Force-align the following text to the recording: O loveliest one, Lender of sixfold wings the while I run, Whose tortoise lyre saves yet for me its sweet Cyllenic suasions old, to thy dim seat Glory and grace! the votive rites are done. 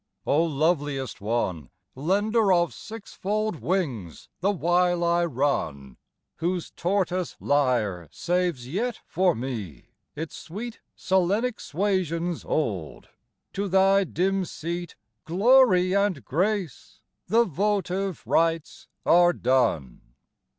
O 0.25 0.43
loveliest 0.43 1.21
one, 1.21 1.69
Lender 1.93 2.51
of 2.51 2.73
sixfold 2.73 3.57
wings 3.57 4.29
the 4.39 4.49
while 4.49 5.03
I 5.03 5.25
run, 5.25 5.97
Whose 6.37 6.71
tortoise 6.71 7.37
lyre 7.39 8.07
saves 8.09 8.67
yet 8.67 8.99
for 9.05 9.35
me 9.35 9.89
its 10.15 10.35
sweet 10.35 10.79
Cyllenic 10.97 11.59
suasions 11.59 12.43
old, 12.43 13.09
to 13.53 13.67
thy 13.67 14.03
dim 14.03 14.43
seat 14.43 14.95
Glory 15.23 15.93
and 15.93 16.25
grace! 16.25 17.01
the 17.27 17.45
votive 17.45 18.25
rites 18.25 18.87
are 19.05 19.33
done. 19.33 20.01